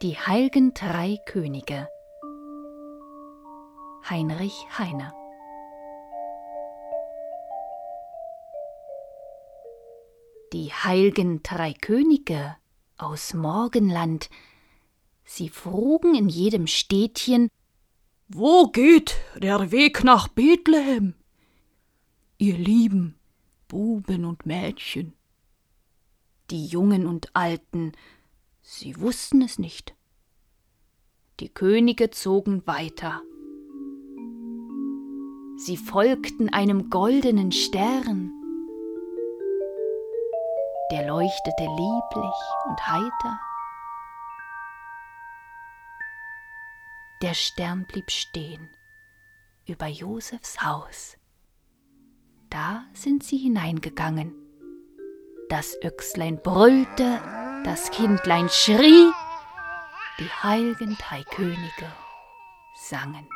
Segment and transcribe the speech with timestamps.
[0.00, 1.88] Die heilgen drei Könige
[4.08, 5.12] Heinrich Heine
[10.52, 12.56] Die heilgen drei Könige
[12.96, 14.30] aus Morgenland,
[15.24, 17.48] sie frugen in jedem Städtchen
[18.28, 21.14] Wo geht der Weg nach Bethlehem?
[22.38, 23.16] Ihr lieben
[23.66, 25.14] Buben und Mädchen.
[26.50, 27.92] Die Jungen und Alten,
[28.68, 29.94] sie wussten es nicht.
[31.40, 33.22] Die Könige zogen weiter.
[35.56, 38.30] Sie folgten einem goldenen Stern,
[40.92, 42.34] der leuchtete lieblich
[42.68, 43.40] und heiter.
[47.22, 48.68] Der Stern blieb stehen
[49.66, 51.16] über Josefs Haus.
[52.50, 54.34] Da sind sie hineingegangen.
[55.48, 57.20] Das Öchslein brüllte,
[57.64, 59.12] das Kindlein schrie,
[60.18, 61.92] die heiligen drei Könige
[62.74, 63.28] sangen.